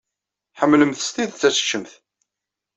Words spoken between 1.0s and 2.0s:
s tidet ad teccemt.